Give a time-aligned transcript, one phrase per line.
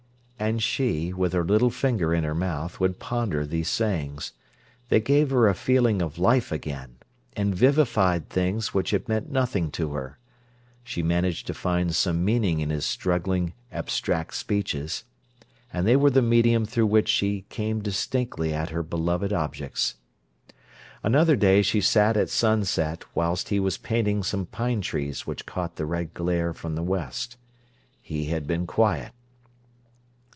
[0.43, 4.31] And she, with her little finger in her mouth, would ponder these sayings.
[4.89, 6.95] They gave her a feeling of life again,
[7.33, 10.17] and vivified things which had meant nothing to her.
[10.83, 15.03] She managed to find some meaning in his struggling, abstract speeches.
[15.71, 19.93] And they were the medium through which she came distinctly at her beloved objects.
[21.03, 25.75] Another day she sat at sunset whilst he was painting some pine trees which caught
[25.75, 27.37] the red glare from the west.
[28.01, 29.11] He had been quiet.